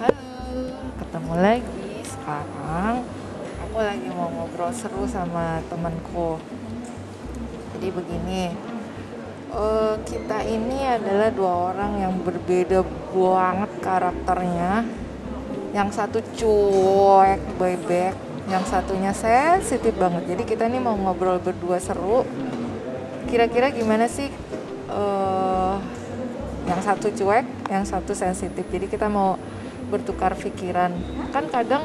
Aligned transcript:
Halo, 0.00 0.16
ketemu 0.96 1.34
lagi 1.44 1.92
sekarang. 2.08 3.04
Aku 3.68 3.84
lagi 3.84 4.08
mau 4.08 4.32
ngobrol 4.32 4.72
seru 4.72 5.04
sama 5.04 5.60
temanku. 5.68 6.40
Jadi 7.76 7.92
begini, 7.92 8.56
eh, 9.52 9.94
kita 10.08 10.40
ini 10.48 10.88
adalah 10.88 11.28
dua 11.28 11.52
orang 11.68 12.00
yang 12.00 12.16
berbeda 12.24 12.80
banget 13.12 13.70
karakternya. 13.84 14.88
Yang 15.76 15.88
satu 15.92 16.18
cuek, 16.32 17.60
bebek, 17.60 18.16
yang 18.48 18.64
satunya 18.64 19.12
sensitif 19.12 19.92
banget. 20.00 20.32
Jadi 20.32 20.48
kita 20.48 20.64
ini 20.64 20.80
mau 20.80 20.96
ngobrol 20.96 21.44
berdua 21.44 21.76
seru. 21.76 22.24
Kira-kira 23.28 23.68
gimana 23.68 24.08
sih? 24.08 24.32
eh, 24.88 25.76
yang 26.64 26.80
satu 26.80 27.12
cuek, 27.12 27.44
yang 27.68 27.84
satu 27.84 28.16
sensitif. 28.16 28.64
Jadi 28.64 28.88
kita 28.88 29.04
mau 29.04 29.36
bertukar 29.90 30.32
pikiran. 30.38 30.94
Kan 31.34 31.50
kadang 31.50 31.84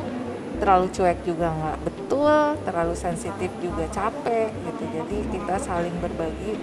terlalu 0.61 0.87
cuek 0.93 1.19
juga 1.27 1.51
nggak 1.51 1.77
betul, 1.83 2.55
terlalu 2.63 2.95
sensitif 2.95 3.51
juga 3.59 3.89
capek 3.91 4.53
gitu. 4.53 4.83
Jadi 4.93 5.17
kita 5.33 5.55
saling 5.59 5.95
berbagi 5.99 6.55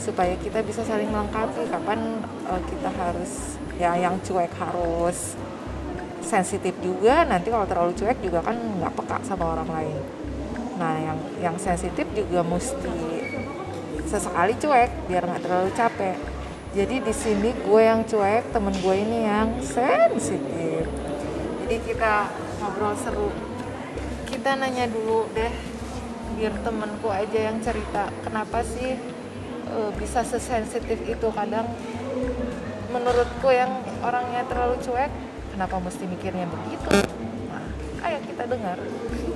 supaya 0.00 0.34
kita 0.40 0.64
bisa 0.64 0.82
saling 0.82 1.12
melengkapi. 1.12 1.68
Kapan 1.68 2.24
eh, 2.24 2.62
kita 2.66 2.90
harus 2.96 3.60
ya 3.78 3.94
yang 3.94 4.16
cuek 4.24 4.50
harus 4.56 5.36
sensitif 6.24 6.74
juga. 6.80 7.28
Nanti 7.28 7.52
kalau 7.52 7.68
terlalu 7.68 7.92
cuek 7.94 8.18
juga 8.24 8.40
kan 8.42 8.56
nggak 8.56 8.92
peka 8.96 9.20
sama 9.22 9.54
orang 9.54 9.68
lain. 9.68 9.98
Nah 10.80 10.94
yang 10.98 11.18
yang 11.38 11.56
sensitif 11.60 12.08
juga 12.16 12.40
mesti 12.42 12.96
sesekali 14.08 14.56
cuek 14.56 14.90
biar 15.04 15.22
nggak 15.28 15.42
terlalu 15.44 15.70
capek 15.76 16.16
jadi 16.76 17.00
di 17.00 17.14
sini 17.16 17.50
gue 17.64 17.80
yang 17.80 18.04
cuek 18.04 18.52
temen 18.52 18.76
gue 18.76 18.96
ini 18.96 19.24
yang 19.24 19.56
sensitif 19.64 20.77
jadi 21.68 21.84
kita 21.84 22.32
ngobrol 22.64 22.96
seru. 22.96 23.28
Kita 24.24 24.56
nanya 24.56 24.88
dulu 24.88 25.28
deh 25.36 25.52
biar 26.40 26.56
temenku 26.64 27.12
aja 27.12 27.52
yang 27.52 27.60
cerita 27.60 28.08
kenapa 28.24 28.64
sih 28.64 28.96
e, 29.68 29.78
bisa 30.00 30.24
sesensitif 30.24 30.96
itu 31.04 31.28
kadang? 31.28 31.68
Menurutku 32.88 33.52
yang 33.52 33.84
orangnya 34.00 34.48
terlalu 34.48 34.80
cuek 34.80 35.12
kenapa 35.52 35.76
mesti 35.76 36.08
mikirnya 36.08 36.48
begitu? 36.48 36.88
Nah 37.52 37.68
ayo 38.08 38.18
kita 38.24 38.48
dengar. 38.48 38.80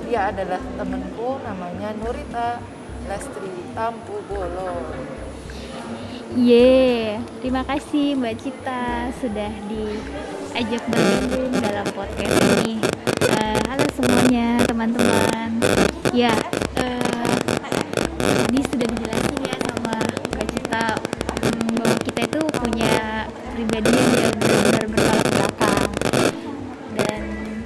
Dia 0.09 0.33
adalah 0.33 0.61
temenku 0.73 1.37
namanya 1.45 1.93
Nurita 2.01 2.57
Lestri 3.05 3.53
Tampu 3.77 4.25
Bolo. 4.25 4.73
Ye, 6.33 7.21
terima 7.45 7.61
kasih 7.61 8.17
Mbak 8.17 8.35
Cita 8.41 9.13
sudah 9.21 9.53
diajak 10.53 10.85
bergabung 10.85 11.49
dalam 11.65 11.81
podcast 11.97 12.37
ini. 12.61 12.77
Eh, 13.25 13.57
halo 13.73 13.89
semuanya 13.97 14.61
teman-teman. 14.69 15.49
Ya, 16.13 16.29
eh, 16.77 17.25
tadi 18.21 18.59
sudah 18.61 18.85
dijelasin 18.85 19.49
ya 19.49 19.57
sama 19.65 19.97
Mbak 20.29 20.45
Cita 20.53 20.85
mm, 21.41 21.73
bahwa 21.73 21.95
kita 22.05 22.21
itu 22.29 22.39
punya 22.61 23.25
pribadi 23.49 23.97
yang 23.97 24.33
benar-benar 24.37 24.85
bertolak 24.93 25.25
belakang. 25.33 25.89
Dan 27.01 27.21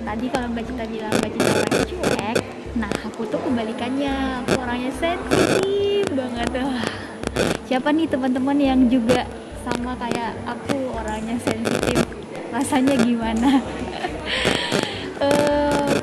tadi 0.08 0.26
kalau 0.32 0.48
Mbak 0.56 0.64
Cita 0.72 0.84
bilang 0.88 1.14
Mbak 1.20 1.32
Cita 1.36 1.50
orangnya 1.60 1.84
cuek, 1.92 2.38
nah 2.80 2.92
aku 3.04 3.22
tuh 3.28 3.40
kebalikannya, 3.44 4.16
aku 4.48 4.52
orangnya 4.64 4.92
sensitif 4.96 6.08
banget. 6.16 6.48
Wah, 6.64 6.88
siapa 7.68 7.92
nih 7.92 8.08
teman-teman 8.08 8.56
yang 8.56 8.80
juga 8.88 9.28
sama 9.68 9.92
kayak 10.00 10.40
aku 10.48 10.96
orangnya 10.96 11.36
sensitif 11.44 11.77
rasanya 12.58 12.96
gimana? 12.98 13.50
Eh, 15.18 15.94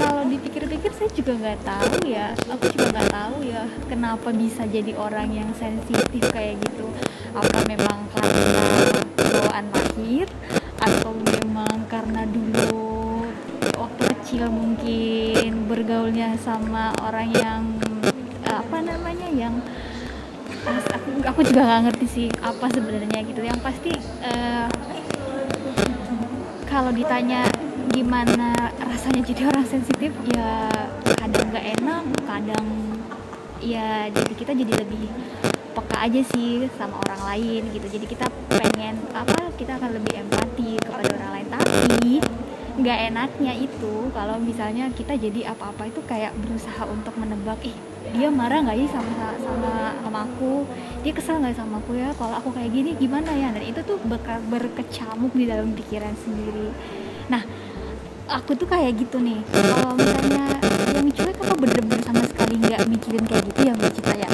kalau 0.00 0.24
dipikir-pikir 0.24 0.88
saya 0.96 1.12
juga 1.12 1.36
nggak 1.36 1.60
tahu 1.68 2.08
ya. 2.08 2.32
Aku 2.48 2.72
juga 2.72 2.96
nggak 2.96 3.12
tahu 3.12 3.44
ya 3.44 3.68
kenapa 3.92 4.32
bisa 4.32 4.64
jadi 4.64 4.96
orang 4.96 5.28
yang 5.28 5.52
sensitif 5.52 6.24
kayak 6.32 6.56
gitu. 6.64 6.88
Apa 7.36 7.60
memang 7.68 8.08
karena 8.16 8.64
bawaan 9.20 9.68
lahir 9.68 10.32
atau 10.80 11.12
memang 11.12 11.84
karena 11.92 12.24
dulu 12.24 13.28
waktu 13.76 14.02
kecil 14.16 14.48
mungkin 14.48 15.68
bergaulnya 15.68 16.40
sama 16.40 16.96
orang 17.04 17.28
yang 17.36 17.62
apa 18.48 18.80
namanya 18.80 19.28
yang 19.28 19.60
aku 20.64 21.20
aku 21.20 21.40
juga 21.44 21.68
nggak 21.68 21.80
ngerti 21.92 22.06
sih 22.08 22.28
apa 22.40 22.64
sebenarnya 22.72 23.28
gitu. 23.28 23.44
Yang 23.44 23.60
pasti 23.60 23.92
eh, 24.24 24.68
kalau 26.70 26.94
ditanya 26.94 27.42
gimana 27.90 28.54
rasanya 28.78 29.26
jadi 29.26 29.50
orang 29.50 29.66
sensitif 29.66 30.14
ya 30.30 30.70
kadang 31.18 31.50
nggak 31.50 31.66
enak 31.82 32.04
kadang 32.22 32.66
ya 33.58 34.06
jadi 34.06 34.32
kita 34.38 34.54
jadi 34.54 34.72
lebih 34.86 35.10
peka 35.74 35.96
aja 36.06 36.22
sih 36.30 36.70
sama 36.78 37.02
orang 37.06 37.20
lain 37.34 37.62
gitu. 37.74 37.86
Jadi 37.90 38.06
kita 38.06 38.26
pengen 38.50 39.02
apa 39.10 39.50
kita 39.58 39.82
akan 39.82 39.98
lebih 39.98 40.22
empati 40.26 40.78
kepada 40.78 41.10
orang 41.18 41.30
lain. 41.34 41.48
Tapi 41.50 42.08
nggak 42.80 42.98
enaknya 43.12 43.52
itu 43.58 43.94
kalau 44.14 44.38
misalnya 44.38 44.88
kita 44.94 45.18
jadi 45.18 45.52
apa-apa 45.52 45.90
itu 45.90 46.00
kayak 46.06 46.32
berusaha 46.38 46.86
untuk 46.86 47.12
menebak 47.18 47.58
ih 47.66 47.76
dia 48.10 48.28
marah 48.32 48.64
nggak 48.64 48.78
sih 48.80 48.88
sama 48.88 49.36
sama 49.38 49.72
sama 50.00 50.20
aku? 50.24 50.64
Dia 51.04 51.12
kesel 51.12 51.40
nggak 51.40 51.56
sama 51.56 51.78
aku 51.78 51.96
ya? 51.96 52.10
Kalau 52.16 52.34
aku 52.36 52.48
kayak 52.56 52.70
gini 52.72 52.96
gimana 52.96 53.30
ya? 53.36 53.52
Dan 53.52 53.64
itu 53.64 53.80
tuh 53.84 54.00
berkecamuk 54.48 55.32
di 55.36 55.44
dalam 55.44 55.76
pikiran 55.76 56.16
sendiri. 56.16 56.72
Nah 57.28 57.42
aku 58.26 58.56
tuh 58.56 58.66
kayak 58.66 58.96
gitu 58.98 59.20
nih. 59.20 59.44
Kalau 59.52 59.94
misalnya 59.94 60.44
yang 60.96 61.06
cuek 61.12 61.36
apa 61.38 61.54
bener-bener 61.54 62.00
sama 62.02 62.22
sekali 62.26 62.54
nggak 62.58 62.80
mikirin 62.88 63.24
kayak 63.28 63.44
gitu 63.52 63.60
ya 63.68 63.72
mbak 63.76 63.92
ya? 64.16 64.30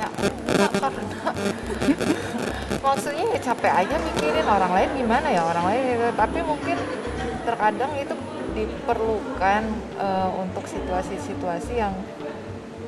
Ya 0.00 0.08
karena 0.80 1.20
maksudnya 2.84 3.24
ya 3.36 3.40
capek 3.52 3.72
aja 3.86 3.96
mikirin 4.00 4.46
orang 4.48 4.72
lain 4.74 4.90
gimana 4.96 5.26
ya? 5.28 5.42
Orang 5.44 5.64
lain 5.70 5.80
gitu. 5.86 6.04
tapi 6.18 6.38
mungkin 6.42 6.76
terkadang 7.42 7.92
itu 7.98 8.14
diperlukan 8.52 9.62
eh, 9.96 10.30
untuk 10.36 10.64
situasi-situasi 10.68 11.72
yang 11.80 11.96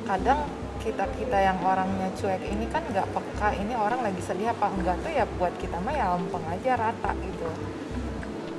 kadang 0.05 0.45
kita 0.85 1.09
kita 1.17 1.37
yang 1.41 1.57
orangnya 1.65 2.13
cuek 2.13 2.45
ini 2.45 2.69
kan 2.69 2.85
nggak 2.85 3.09
peka 3.09 3.57
ini 3.57 3.73
orang 3.73 4.05
lagi 4.05 4.21
sedih 4.21 4.53
apa 4.53 4.69
enggak 4.69 5.01
tuh 5.01 5.09
ya 5.09 5.25
buat 5.41 5.53
kita 5.57 5.81
mah 5.81 5.93
ya 5.97 6.13
lempeng 6.13 6.45
aja 6.45 6.77
rata 6.77 7.11
gitu. 7.25 7.49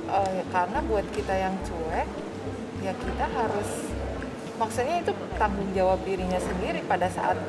Eh, 0.07 0.43
karena 0.51 0.79
buat 0.83 1.07
kita 1.15 1.33
yang 1.35 1.55
cuek 1.63 2.07
ya 2.83 2.93
kita 2.93 3.25
harus 3.31 3.69
maksudnya 4.59 5.01
itu 5.01 5.11
tanggung 5.39 5.71
jawab 5.71 6.03
dirinya 6.03 6.37
sendiri 6.37 6.83
pada 6.83 7.07
saat 7.07 7.39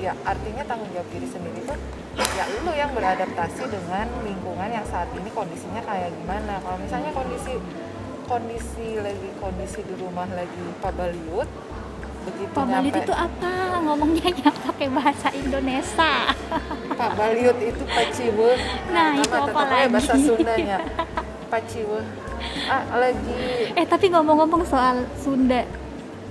ya 0.00 0.16
artinya 0.24 0.64
tanggung 0.64 0.88
jawab 0.94 1.08
diri 1.12 1.26
sendiri 1.28 1.58
tuh 1.68 1.78
ya 2.16 2.44
lu 2.64 2.72
yang 2.74 2.90
beradaptasi 2.96 3.66
dengan 3.68 4.06
lingkungan 4.24 4.70
yang 4.72 4.86
saat 4.88 5.10
ini 5.12 5.28
kondisinya 5.36 5.84
kayak 5.84 6.10
gimana. 6.16 6.58
Kalau 6.64 6.78
misalnya 6.80 7.12
kondisi 7.12 7.60
kondisi 8.24 8.88
lagi 9.04 9.28
kondisi 9.36 9.80
di 9.84 9.94
rumah 10.00 10.28
lagi 10.32 10.64
pabaliut 10.80 11.48
begitu 12.28 12.52
Pak 12.52 12.64
nyampe 12.68 12.98
itu 13.00 13.14
apa? 13.14 13.52
Ngomongnya 13.78 14.28
yang 14.28 14.56
pakai 14.60 14.86
bahasa 14.92 15.28
Indonesia. 15.32 16.12
Pabaliut 17.00 17.58
itu 17.62 17.84
paciwe. 17.88 18.50
Nah, 18.90 19.16
itu 19.16 19.32
apa 19.32 19.60
lagi? 19.64 19.88
bahasa 19.88 20.14
Sundanya 20.18 20.78
paciwe. 21.52 22.00
Ah 22.68 22.84
lagi. 23.00 23.72
Eh 23.72 23.86
tapi 23.88 24.12
ngomong-ngomong 24.12 24.62
soal 24.66 25.08
Sunda 25.16 25.64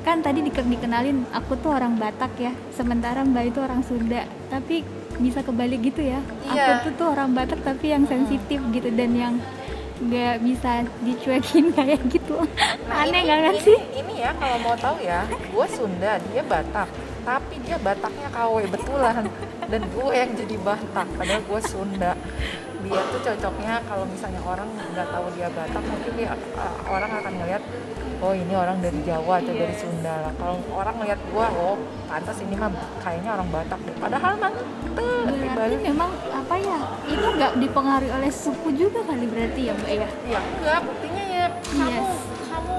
kan 0.06 0.24
tadi 0.24 0.40
di- 0.40 0.54
dikenalin 0.54 1.28
aku 1.34 1.60
tuh 1.60 1.74
orang 1.74 1.98
Batak 1.98 2.32
ya. 2.38 2.54
Sementara 2.72 3.26
Mbak 3.26 3.44
itu 3.50 3.60
orang 3.60 3.82
Sunda. 3.84 4.24
Tapi 4.48 4.84
bisa 5.18 5.42
kebalik 5.42 5.82
gitu 5.82 6.06
ya. 6.06 6.22
Iya. 6.48 6.80
aku 6.80 6.92
tuh 6.92 6.94
tuh 6.96 7.08
orang 7.18 7.34
Batak 7.34 7.60
tapi 7.66 7.92
yang 7.92 8.06
sensitif 8.06 8.62
gitu 8.70 8.90
dan 8.94 9.12
yang 9.18 9.34
nggak 9.98 10.36
bisa 10.46 10.72
dicuekin 11.02 11.66
kayak 11.78 12.02
gitu 12.10 12.46
Nah, 12.88 13.04
aneh 13.04 13.22
nggak 13.26 13.40
kan 13.50 13.56
sih 13.62 13.78
Ini 13.94 14.14
ya 14.18 14.32
kalau 14.38 14.58
mau 14.62 14.76
tahu 14.78 14.98
ya, 15.02 15.26
gue 15.28 15.66
Sunda, 15.70 16.18
dia 16.30 16.42
Batak. 16.42 16.90
Tapi 17.22 17.56
dia 17.62 17.76
Bataknya 17.78 18.30
KW 18.32 18.66
betulan. 18.72 19.24
Dan 19.68 19.82
gue 19.92 20.10
yang 20.16 20.32
jadi 20.32 20.56
Batak, 20.64 21.08
padahal 21.20 21.42
gue 21.44 21.60
Sunda. 21.68 22.12
Dia 22.78 23.02
tuh 23.12 23.20
cocoknya 23.20 23.84
kalau 23.84 24.06
misalnya 24.08 24.40
orang 24.46 24.70
nggak 24.72 25.08
tahu 25.12 25.26
dia 25.36 25.48
Batak, 25.52 25.84
mungkin 25.84 26.12
dia 26.16 26.32
uh, 26.56 26.76
orang 26.88 27.12
akan 27.20 27.34
ngeliat, 27.36 27.64
oh 28.24 28.32
ini 28.32 28.54
orang 28.56 28.78
dari 28.80 29.00
Jawa 29.04 29.44
atau 29.44 29.52
dari 29.52 29.76
Sunda 29.76 30.14
lah. 30.24 30.32
Kalau 30.40 30.56
orang 30.72 30.96
ngeliat 31.04 31.20
gue, 31.20 31.46
oh 31.60 31.76
pantas 32.08 32.38
ini 32.40 32.56
mah 32.56 32.72
kayaknya 33.04 33.36
orang 33.36 33.50
Batak 33.52 33.80
deh. 33.84 33.96
Padahal 34.00 34.34
mah 34.40 34.52
tuh 34.96 35.28
berarti 35.58 35.78
memang 35.82 36.10
apa 36.30 36.56
ya 36.58 36.80
itu 37.10 37.28
nggak 37.28 37.54
dipengaruhi 37.58 38.12
oleh 38.14 38.32
suku 38.32 38.70
juga 38.78 39.02
kali 39.04 39.26
berarti 39.26 39.62
ya 39.70 39.74
Mbak 39.74 39.92
ya 39.92 40.08
Ya 40.30 40.40
enggak, 40.42 40.80
buktinya 40.86 41.24
ya 41.28 41.46
kamu 41.66 42.06
Yes. 42.08 42.22
kamu 42.50 42.78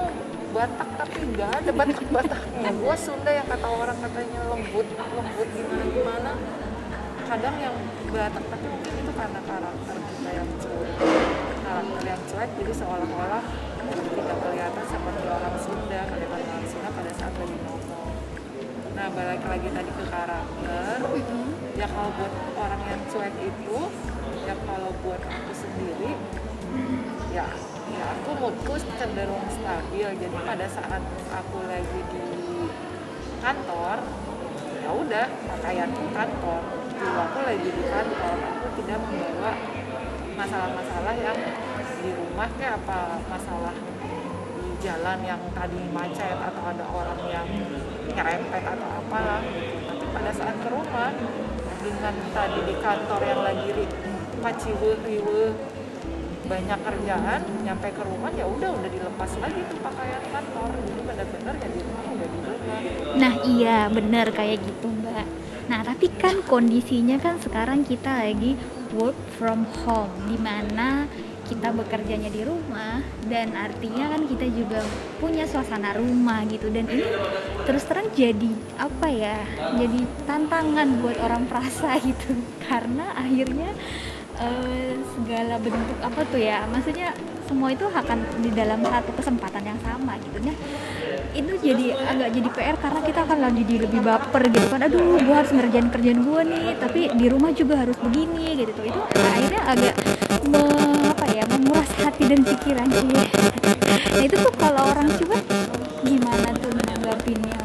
Batak 0.49 0.89
tapi 0.97 1.17
enggak 1.21 1.49
ada 1.53 1.71
Batak 1.75 2.07
Bataknya. 2.09 2.69
Gua 2.73 2.95
Sunda 2.97 3.31
yang 3.31 3.47
kata 3.47 3.67
orang 3.67 3.97
katanya 3.99 4.39
lembut 4.49 4.87
lembut 4.89 5.47
gimana 5.53 5.83
gimana. 5.91 6.31
Kadang 7.29 7.61
yang 7.61 7.77
Batak 8.09 8.41
tapi 8.41 8.65
mungkin 8.73 8.93
itu 9.05 9.11
karena 9.13 9.37
karakter 9.45 9.95
kita 10.01 10.29
yang 10.33 10.49
cuek. 10.57 10.93
Karakter 11.61 12.03
yang 12.09 12.21
cuek 12.25 12.49
jadi 12.57 12.73
seolah-olah 12.73 13.43
tidak 13.85 14.37
kelihatan 14.41 14.85
seperti 14.89 15.25
orang 15.29 15.55
Sunda 15.61 15.99
kelihatan 16.09 16.41
orang 16.41 16.65
Sunda 16.65 16.89
pada 16.89 17.11
saat 17.13 17.33
lagi 17.37 17.57
ngomong. 17.61 18.09
Nah 18.97 19.07
balik 19.13 19.45
lagi 19.45 19.69
tadi 19.69 19.91
ke 19.93 20.03
karakter. 20.09 20.97
Ya 21.77 21.87
kalau 21.93 22.09
buat 22.17 22.33
orang 22.57 22.81
yang 22.89 23.01
cuek 23.13 23.35
itu 23.45 23.77
ya 24.49 24.55
kalau 24.65 24.89
buat 25.05 25.21
aku 25.21 25.51
sendiri 25.53 26.11
ya 27.29 27.45
ya 27.93 28.05
aku 28.17 28.29
moodku 28.41 28.73
cenderung 28.97 29.45
stabil. 29.53 30.09
Jadi 30.17 30.37
pada 30.49 30.65
saat 30.65 31.01
aku 31.29 31.57
lagi 31.69 31.99
di 32.09 32.25
kantor 33.37 34.01
ya 34.81 34.89
udah 34.97 35.25
pakaianku 35.29 36.03
kantor 36.09 36.88
jiwa 36.99 37.21
aku 37.31 37.39
lagi 37.47 37.69
di 37.71 37.83
kantor 37.87 38.35
aku 38.43 38.67
tidak 38.83 38.99
membawa 38.99 39.51
masalah-masalah 40.35 41.15
yang 41.15 41.37
di 41.99 42.09
rumah 42.11 42.49
kayak 42.59 42.75
apa 42.83 42.99
masalah 43.31 43.75
di 44.59 44.71
jalan 44.83 45.19
yang 45.23 45.41
tadi 45.55 45.79
macet 45.95 46.35
atau 46.35 46.63
ada 46.67 46.85
orang 46.91 47.19
yang 47.31 47.47
nyerempet 48.11 48.63
atau 48.67 48.87
apalah 48.99 49.39
gitu. 49.47 49.79
tapi 49.87 50.05
pada 50.11 50.31
saat 50.35 50.55
ke 50.59 50.69
rumah 50.71 51.11
dengan 51.79 52.15
tadi 52.35 52.59
di 52.67 52.75
kantor 52.83 53.21
yang 53.23 53.41
lagi 53.47 53.67
paciwe 54.43 54.91
riwe 54.99 55.43
banyak 56.51 56.79
kerjaan 56.81 57.39
nyampe 57.63 57.87
ke 57.95 58.03
rumah 58.03 58.31
ya 58.35 58.43
udah 58.43 58.69
udah 58.75 58.89
dilepas 58.89 59.31
lagi 59.37 59.61
tuh 59.69 59.79
pakaian 59.85 60.23
kantor. 60.33 60.69
Jadi 60.81 61.01
benar-benar 61.05 61.53
ya 61.61 61.67
di 61.69 61.79
rumah 61.85 62.03
udah 62.09 62.27
di 62.27 62.39
rumah. 62.41 62.79
Nah 63.21 63.33
iya 63.45 63.77
bener 63.93 64.27
kayak 64.33 64.57
gitu 64.65 64.87
mbak 64.89 65.48
Nah 65.69 65.85
tapi 65.85 66.09
kan 66.17 66.41
kondisinya 66.49 67.21
kan 67.21 67.37
sekarang 67.37 67.85
kita 67.85 68.25
lagi 68.25 68.57
work 68.97 69.15
from 69.37 69.69
home 69.85 70.09
Di 70.25 70.37
mana 70.41 71.05
kita 71.45 71.69
bekerjanya 71.69 72.33
di 72.33 72.41
rumah 72.41 73.05
Dan 73.21 73.53
artinya 73.53 74.17
kan 74.17 74.25
kita 74.25 74.49
juga 74.49 74.81
punya 75.21 75.45
suasana 75.45 75.93
rumah 75.93 76.41
gitu. 76.49 76.73
Dan 76.73 76.89
ini 76.89 77.05
terus 77.69 77.85
terang 77.85 78.09
jadi 78.17 78.49
apa 78.81 79.07
ya 79.13 79.37
Jadi 79.77 80.25
tantangan 80.25 80.89
buat 81.05 81.21
orang 81.21 81.45
perasa 81.53 82.01
gitu. 82.01 82.33
Karena 82.65 83.13
akhirnya 83.13 83.69
eh, 84.39 84.95
segala 85.15 85.55
bentuk 85.59 85.99
apa 86.01 86.21
tuh 86.27 86.41
ya 86.41 86.63
Maksudnya 86.67 87.11
semua 87.49 87.73
itu 87.73 87.85
akan 87.89 88.17
di 88.45 88.49
dalam 88.53 88.79
satu 88.85 89.11
kesempatan 89.17 89.63
yang 89.65 89.79
sama 89.81 90.15
gitu 90.21 90.37
Nah 90.41 90.55
itu 91.29 91.53
jadi 91.61 91.93
agak 92.09 92.29
jadi 92.33 92.49
PR 92.49 92.77
karena 92.81 92.99
kita 93.05 93.19
akan 93.21 93.37
lagi 93.37 93.61
jadi 93.61 93.85
lebih 93.85 94.01
baper 94.01 94.49
gitu 94.49 94.65
kan. 94.65 94.81
Aduh 94.81 95.21
gue 95.21 95.35
harus 95.35 95.51
ngerjain 95.53 95.87
kerjaan 95.93 96.19
gue 96.25 96.41
nih 96.41 96.65
tapi 96.81 97.01
di 97.13 97.25
rumah 97.29 97.53
juga 97.53 97.85
harus 97.85 97.97
begini 98.01 98.57
gitu. 98.57 98.73
Tuh 98.73 98.85
itu 98.89 99.01
akhirnya 99.13 99.61
agak 99.61 99.93
me- 100.49 101.05
apa 101.13 101.25
ya 101.29 101.43
menguras 101.45 101.91
hati 102.01 102.23
dan 102.25 102.41
pikiran 102.41 102.87
sih. 102.89 103.13
Nah 103.13 103.27
itu 104.25 104.35
tuh 104.35 104.53
kalau 104.57 104.89
orang 104.89 105.05
cuek 105.21 105.43
gimana 106.01 106.49
tuh 106.57 106.71
menanggapinnya 106.73 107.61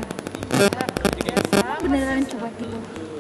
ya, 0.61 0.85
ya 1.25 1.37
sama 1.49 1.75
beneran 1.81 2.21
cuek 2.29 2.55
gitu 2.61 3.14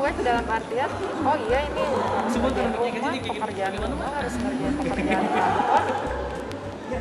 cuek 0.00 0.16
dalam 0.24 0.46
artian 0.48 0.90
oh 1.28 1.36
iya 1.44 1.60
ini 1.68 1.84
rumah 2.80 3.12
pekerjaan 3.20 3.72
rumah 3.76 4.08
harus 4.16 4.34
ngerjain 4.40 4.74
pekerjaan 4.80 5.24
kantor 5.28 5.84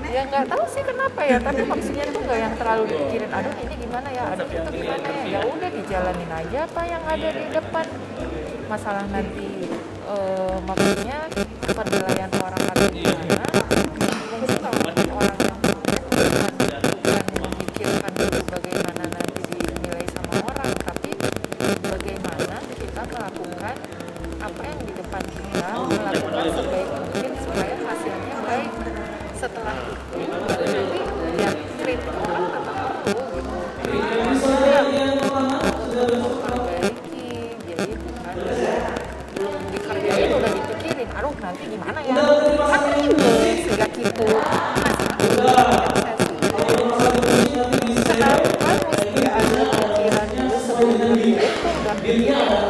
ya 0.09 0.21
nggak 0.25 0.45
tahu 0.51 0.63
sih 0.67 0.83
kenapa 0.83 1.21
ya 1.23 1.37
tapi 1.39 1.61
maksudnya 1.63 2.03
tuh 2.11 2.21
nggak 2.27 2.39
yang 2.43 2.53
terlalu 2.59 2.83
dipikirin 2.91 3.31
aduh 3.31 3.53
ini 3.55 3.75
gimana 3.79 4.07
ya 4.11 4.23
aduh 4.35 4.47
itu 4.51 4.69
gimana 4.83 5.05
ya? 5.05 5.23
ya 5.31 5.39
udah 5.47 5.69
dijalanin 5.69 6.31
aja 6.33 6.59
apa 6.65 6.81
yang 6.83 7.03
ada 7.07 7.29
di 7.29 7.45
depan. 7.53 7.85
Masalah 8.69 9.05
nanti 9.09 9.49
eh, 10.05 10.57
maksudnya 10.61 11.17
penilaian 11.73 12.31
orang 12.37 12.63
ada 12.69 12.85
gimana 12.89 13.45
mungkin 14.29 14.57
kalau 14.61 14.81
orang 15.13 15.37
yang 15.41 15.59
bukan 15.61 16.01
bukan 16.89 17.23
memikirkan 17.37 18.11
dulu 18.13 18.39
bagaimana 18.49 19.03
nanti 19.09 19.41
dinilai 19.57 20.05
sama 20.13 20.33
orang 20.53 20.71
tapi 20.85 21.11
bagaimana 21.85 22.55
kita 22.77 23.03
melakukan 23.59 23.75
apa 24.39 24.61
yang 24.63 24.79
di 24.87 24.93
depan 24.95 25.19
kita 25.35 25.67
melakukan 25.91 26.47
sebaik 26.47 26.87
mungkin 26.95 27.31
supaya 27.43 27.75
hasilnya 27.75 28.35
baik 28.47 28.71
setelah 29.35 29.75
itu 29.83 29.99
nanti 30.15 30.99
ya 31.43 31.51
kritik 31.83 32.15
gitu 41.67 41.83
ya 41.83 42.15
kan 42.15 42.27
kenapa 52.39 52.68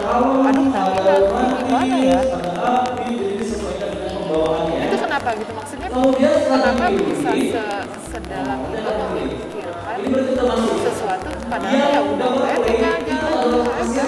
kenapa 5.29 5.45
gitu. 5.45 5.51
Maksudnya 5.53 6.31
kenapa 6.49 6.85
bisa 6.89 7.31
se 7.37 7.65
sedalam 8.09 8.59
itu 8.73 8.89
memikirkan 8.89 10.59
sesuatu 10.79 11.29
padahal 11.45 11.89
ya 11.93 12.01
udah 12.01 12.29
dulu 12.33 13.61
aja 13.69 14.05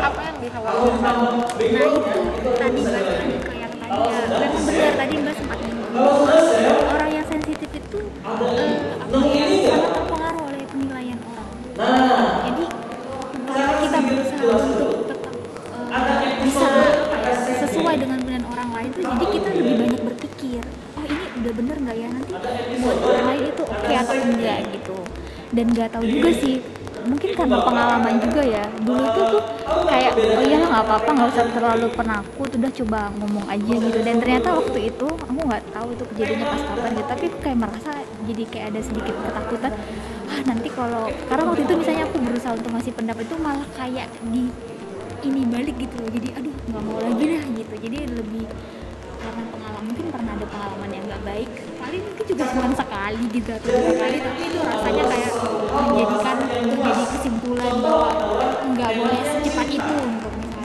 apa 0.00 0.20
yang 0.24 0.36
dikhawatirkan 0.40 1.16
nah 1.20 2.16
itu 2.32 2.50
tadi 2.56 2.80
balik 2.80 3.06
lagi 3.12 3.36
ke 3.42 3.52
yang 3.60 3.72
tadi 3.76 3.98
ya 4.08 4.20
memang 4.30 4.62
benar 4.64 4.92
tadi 4.96 5.16
dan 25.62 25.70
nggak 25.70 25.94
tahu 25.94 26.04
juga 26.10 26.30
sih. 26.34 26.58
Mungkin 27.02 27.38
karena 27.38 27.62
pengalaman 27.62 28.18
juga 28.18 28.42
ya. 28.42 28.66
Dulu 28.82 29.02
tuh 29.14 29.26
tuh 29.30 29.42
kayak 29.86 30.18
oh 30.18 30.42
lah 30.42 30.68
nggak 30.74 30.84
apa-apa 30.90 31.10
nggak 31.14 31.28
usah 31.34 31.46
terlalu 31.54 31.86
penakut 31.94 32.50
udah 32.50 32.70
coba 32.82 33.00
ngomong 33.22 33.46
aja 33.46 33.74
gitu. 33.78 33.98
Dan 34.02 34.18
ternyata 34.18 34.48
waktu 34.58 34.90
itu 34.90 35.06
aku 35.06 35.38
nggak 35.38 35.62
tahu 35.70 35.88
itu 35.94 36.04
kejadiannya 36.14 36.46
pas 36.50 36.62
kapan 36.66 36.90
gitu 36.98 37.06
tapi 37.06 37.26
kayak 37.38 37.58
merasa 37.62 37.90
jadi 38.26 38.42
kayak 38.50 38.66
ada 38.74 38.80
sedikit 38.82 39.14
ketakutan. 39.22 39.72
Ah 40.26 40.40
nanti 40.50 40.68
kalau 40.74 41.04
karena 41.30 41.42
waktu 41.46 41.62
itu 41.62 41.74
misalnya 41.78 42.02
aku 42.10 42.16
berusaha 42.18 42.52
untuk 42.58 42.70
ngasih 42.74 42.92
pendapat 42.98 43.22
itu 43.30 43.36
malah 43.38 43.68
kayak 43.78 44.06
di 44.34 44.42
ini 45.22 45.42
balik 45.46 45.78
gitu 45.78 45.94
loh. 46.02 46.10
Jadi 46.10 46.28
aduh 46.34 46.54
nggak 46.74 46.82
mau 46.82 46.98
lagi 46.98 47.24
dah 47.38 47.44
gitu. 47.54 47.74
Jadi 47.86 47.98
lebih 48.10 48.44
karena 49.22 49.42
pengalaman 49.54 49.82
mungkin 49.86 50.06
pernah 50.10 50.32
ada 50.34 50.46
pengalaman 50.50 50.90
yang 50.90 51.04
nggak 51.06 51.22
baik 51.22 51.48
paling 51.78 52.02
mungkin 52.02 52.24
juga 52.26 52.44
cuma 52.50 52.66
sekali 52.74 53.22
gitu 53.30 53.50
atau 53.54 53.68
dua 53.70 53.92
kali 53.94 54.18
tapi 54.18 54.42
itu 54.50 54.58
rasanya 54.60 55.04
kayak 55.06 55.32
menjadikan 55.72 56.36
menjadi 56.42 57.04
kesimpulan 57.14 57.72
bahwa 57.78 58.10
nggak 58.74 58.90
boleh 58.98 59.20
secepat 59.22 59.68
itu 59.70 59.94
untuk 60.02 60.32
misalnya. 60.32 60.60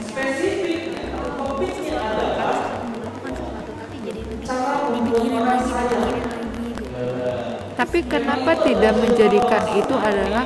Tapi 7.78 7.98
kenapa 8.10 8.58
tidak 8.66 8.92
menjadikan 8.98 9.62
itu 9.78 9.94
adalah 9.94 10.42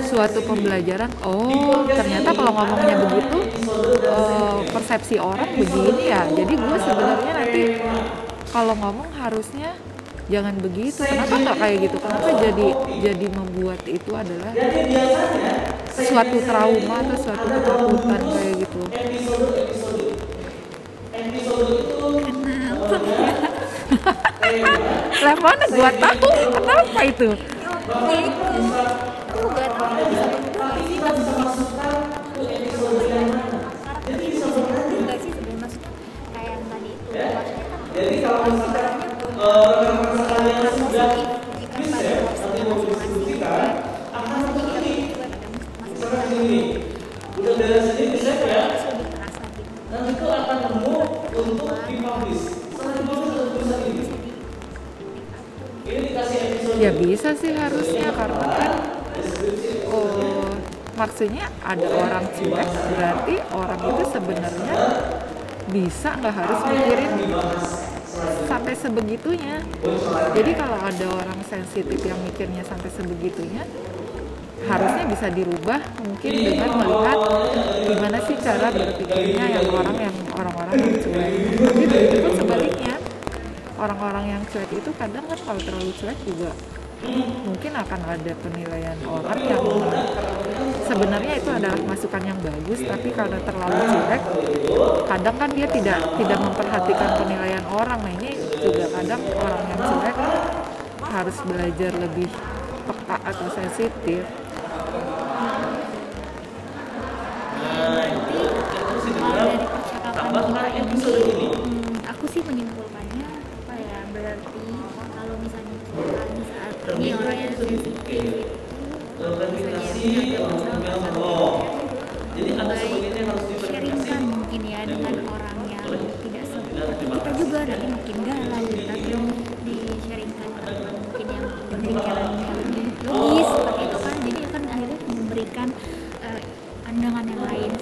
suatu 0.00 0.40
pembelajaran? 0.48 1.10
Oh, 1.26 1.84
ternyata 1.84 2.32
kalau 2.32 2.52
ngomongnya 2.56 2.96
begitu, 3.04 3.38
eh, 4.08 4.58
persepsi 4.72 5.16
orang 5.20 5.50
begini 5.52 6.08
ya. 6.08 6.24
Jadi 6.32 6.52
gue 6.56 6.78
sebenarnya 6.80 7.32
nanti 7.36 7.62
kalau 8.48 8.74
ngomong 8.76 9.08
harusnya 9.20 9.76
jangan 10.32 10.54
begitu. 10.62 11.04
Kenapa 11.04 11.34
nggak 11.36 11.56
kayak 11.60 11.76
gitu? 11.84 11.96
Kenapa 12.00 12.28
jadi 12.40 12.68
jadi 13.04 13.26
membuat 13.28 13.80
itu 13.84 14.10
adalah 14.16 14.52
suatu 15.92 16.36
trauma 16.40 16.96
atau 17.04 17.16
suatu 17.20 17.44
ketakutan 17.44 18.22
kayak 18.32 18.54
gitu? 18.64 18.80
kenapa 25.22 25.22
Lah 25.22 25.36
mana 25.38 25.64
gua 25.70 25.90
tahu 25.94 26.28
kenapa 26.50 27.00
itu? 27.06 27.28
Itu 29.42 29.50
tahu 31.74 31.98
aku 32.22 32.46
bisa 32.46 34.14
bisa 34.22 34.46
sebenarnya 34.54 35.58
maksudnya 35.58 35.90
kayak 36.30 36.50
yang 36.54 36.64
tadi 36.70 36.88
itu. 36.94 37.10
Maksudnya 37.10 37.64
kan 37.66 38.54
sebenarnya 38.54 38.81
maksudnya 61.02 61.50
ada 61.66 61.86
orang 61.98 62.24
cuek 62.30 62.68
berarti 62.94 63.34
orang 63.50 63.80
itu 63.90 64.02
sebenarnya 64.06 64.74
bisa 65.74 66.14
nggak 66.14 66.34
harus 66.34 66.60
mikirin 66.70 67.10
sampai 68.46 68.74
sebegitunya. 68.78 69.58
Jadi 70.36 70.50
kalau 70.54 70.78
ada 70.78 71.06
orang 71.10 71.40
sensitif 71.42 71.98
yang 72.06 72.18
mikirnya 72.22 72.62
sampai 72.62 72.86
sebegitunya 72.92 73.66
harusnya 74.62 75.04
bisa 75.10 75.26
dirubah 75.26 75.80
mungkin 76.06 76.32
dengan 76.38 76.70
melihat 76.78 77.18
gimana 77.82 78.18
sih 78.22 78.36
cara 78.38 78.70
berpikirnya 78.70 79.44
yang 79.58 79.66
orang 79.74 79.96
yang 79.98 80.16
orang-orang 80.38 80.74
yang 80.86 80.94
cuek. 81.02 81.30
Tapi 81.66 81.82
begitu 81.90 82.16
pun 82.22 82.32
sebaliknya. 82.38 82.94
Orang-orang 83.74 84.38
yang 84.38 84.42
cuek 84.46 84.70
itu 84.70 84.90
kadang 84.94 85.26
kan 85.26 85.38
kalau 85.42 85.58
terlalu 85.58 85.90
cuek 85.98 86.18
juga 86.22 86.54
mungkin 87.42 87.72
akan 87.74 88.00
ada 88.06 88.32
penilaian 88.38 88.98
orang 89.10 89.40
yang 89.42 89.62
sebenarnya 90.86 91.34
itu 91.40 91.50
adalah 91.50 91.80
masukan 91.82 92.22
yang 92.22 92.38
bagus 92.38 92.80
tapi 92.86 93.08
karena 93.10 93.38
terlalu 93.42 93.80
cuek 93.90 94.22
kadang 95.10 95.36
kan 95.36 95.50
dia 95.50 95.66
tidak 95.66 95.98
tidak 96.16 96.38
memperhatikan 96.38 97.10
penilaian 97.18 97.64
orang. 97.68 97.98
Nah 98.00 98.12
ini 98.22 98.30
juga 98.38 98.86
kadang 98.94 99.20
orang 99.34 99.62
yang 99.66 99.80
cuek 99.82 100.16
harus 101.02 101.36
belajar 101.44 101.92
lebih 101.98 102.28
peka 102.86 103.16
atau 103.20 103.46
sensitif. 103.52 104.22
Dari 109.12 109.56
percakapan 109.58 110.32
kita 110.32 110.64
ini 110.76 110.94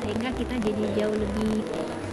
sehingga 0.00 0.30
kita 0.32 0.54
jadi 0.58 0.82
jauh 0.96 1.16
lebih 1.16 1.60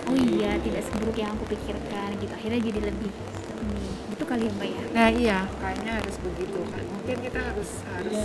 oh 0.07 0.15
iya 0.15 0.59
tidak 0.59 0.81
seburuk 0.87 1.17
yang 1.17 1.31
aku 1.35 1.45
pikirkan 1.51 2.09
gitu 2.19 2.33
akhirnya 2.35 2.59
jadi 2.63 2.79
lebih 2.91 3.11
hmm, 3.11 4.13
itu 4.15 4.23
kali 4.23 4.43
ya 4.47 4.51
mbak 4.55 4.69
ya 4.71 4.83
Nah 4.97 5.07
iya, 5.13 5.39
kayaknya 5.61 5.91
harus 6.01 6.17
begitu 6.25 6.57
kan. 6.73 6.81
Mungkin 6.89 7.17
kita 7.21 7.39
harus 7.53 7.69
harus 7.85 8.21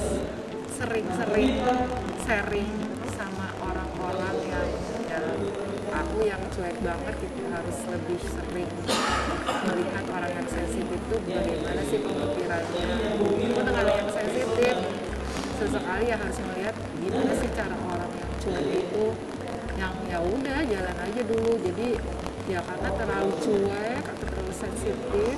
sering-sering 0.73 1.53
sharing 2.25 2.73
sama 3.13 3.53
orang-orang 3.61 4.37
yang 4.49 4.69
ya, 5.05 5.21
aku 5.93 6.17
yang 6.25 6.43
cuek 6.49 6.77
banget 6.81 7.15
gitu 7.21 7.43
harus 7.53 7.77
lebih 7.93 8.21
sering 8.25 8.71
melihat 9.69 10.05
orang 10.17 10.33
yang 10.33 10.49
sensitif 10.49 10.97
itu 10.97 11.17
bagaimana 11.29 11.83
sih 11.85 11.99
pemikirannya. 12.01 12.85
Itu 13.37 13.61
dengan 13.61 13.85
yang 13.85 14.09
sensitif 14.09 14.75
sesekali 15.61 16.05
ya 16.09 16.17
harus 16.17 16.39
melihat 16.41 16.75
gimana 16.99 17.33
sih 17.37 17.51
cara 17.53 17.77
orang 17.77 18.11
yang 18.17 18.31
cuek 18.41 18.67
itu 18.81 19.05
yang 19.79 19.95
ya 20.09 20.19
udah 20.21 20.59
jalan 20.67 20.97
aja 20.97 21.21
dulu. 21.25 21.53
Jadi 21.61 21.89
ya 22.51 22.61
karena 22.65 22.91
terlalu 22.97 23.33
cuek 23.39 24.03
atau 24.03 24.25
terlalu 24.27 24.53
sensitif 24.53 25.37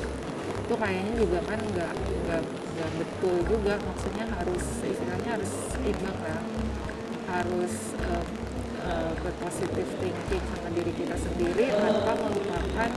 itu 0.65 0.75
kayaknya 0.81 1.13
juga 1.21 1.39
kan 1.45 1.61
nggak 1.61 1.93
nggak 1.95 2.43
nggak 2.45 2.91
betul 2.99 3.37
juga. 3.47 3.75
Maksudnya 3.83 4.25
harus 4.33 4.65
istilahnya 4.83 5.31
harus 5.39 5.53
imbang 5.85 6.19
lah 6.25 6.41
harus 7.25 7.75
eh, 7.99 8.25
eh, 8.85 9.13
berpositif 9.19 9.87
thinking 9.99 10.45
sama 10.55 10.69
diri 10.71 10.93
kita 10.95 11.17
sendiri 11.19 11.67
tanpa 11.73 12.13
melupakan 12.21 12.91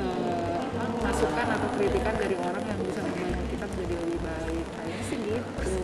apa, 0.00 0.84
masukan 1.02 1.46
atau 1.60 1.68
kritikan 1.76 2.14
dari 2.16 2.36
orang 2.40 2.64
yang 2.64 2.80
bisa 2.84 3.00
membantu 3.04 3.44
kita 3.52 3.64
menjadi 3.68 3.94
lebih 4.00 4.20
baik. 4.22 4.66
Kayaknya 4.76 5.02
sih 5.04 5.18
gitu. 5.20 5.76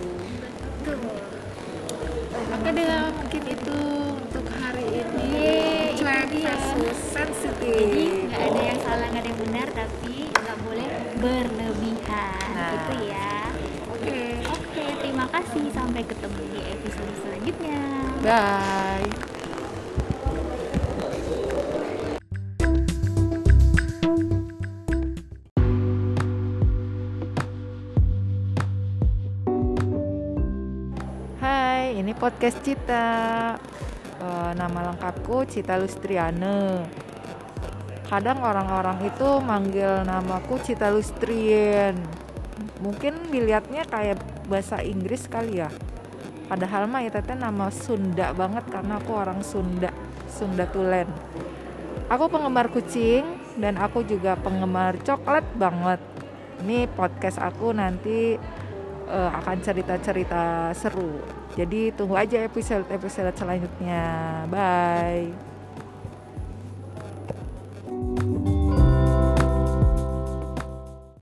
Oke 2.47 2.71
deh, 2.71 2.87
mungkin 3.11 3.43
itu 3.51 3.79
untuk 4.37 4.53
hari 4.55 4.85
ini. 4.85 5.25
Yeay, 5.33 5.97
Cuek 5.97 6.29
versus 6.37 6.99
sensitif. 7.09 7.73
jadi 7.73 8.05
nggak 8.27 8.43
ada 8.45 8.61
yang 8.63 8.79
salah 8.79 9.07
nggak 9.09 9.23
ada 9.23 9.29
yang 9.29 9.41
benar 9.43 9.67
tapi 9.73 10.15
nggak 10.29 10.59
boleh 10.61 10.89
berlebihan 11.19 12.49
Nah. 12.53 12.71
gitu 12.71 12.95
ya 13.07 13.33
Oke, 13.89 14.19
oke 14.45 14.85
terima 15.01 15.27
kasih 15.27 15.65
sampai 15.73 16.03
ketemu 16.05 16.41
di 16.53 16.61
episode 16.63 17.15
selanjutnya 17.19 17.81
bye. 18.21 19.09
Hai, 31.39 31.95
ini 31.95 32.13
podcast 32.17 32.59
Cita. 32.65 33.07
Eh, 34.17 34.53
nama 34.57 34.93
lengkapku 34.93 35.45
Cita 35.45 35.77
Lustriane. 35.77 36.89
Kadang 38.09 38.41
orang-orang 38.41 39.13
itu 39.13 39.29
manggil 39.45 40.09
namaku 40.09 40.57
Cita 40.65 40.89
Lustrien. 40.89 42.01
Mungkin 42.81 43.29
dilihatnya 43.29 43.85
kayak 43.85 44.17
bahasa 44.49 44.81
Inggris 44.81 45.29
kali 45.29 45.61
ya. 45.61 45.69
Padahal 46.49 46.89
mah 46.89 47.05
itu 47.05 47.21
teh 47.21 47.37
nama 47.37 47.69
Sunda 47.69 48.33
banget 48.33 48.65
karena 48.73 48.97
aku 48.97 49.13
orang 49.13 49.45
Sunda, 49.45 49.93
Sunda 50.33 50.65
Tulen. 50.65 51.11
Aku 52.09 52.33
penggemar 52.33 52.73
kucing 52.73 53.27
dan 53.61 53.77
aku 53.77 54.01
juga 54.01 54.39
penggemar 54.41 54.97
coklat 55.05 55.45
banget. 55.61 56.01
Ini 56.65 56.89
podcast 56.89 57.37
aku 57.37 57.77
nanti 57.77 58.41
eh, 59.13 59.31
akan 59.45 59.57
cerita-cerita 59.61 60.73
seru. 60.73 61.36
Jadi 61.57 61.89
tunggu 61.97 62.15
aja 62.21 62.45
episode-episode 62.45 63.33
selanjutnya. 63.33 64.05
Bye. 64.53 65.56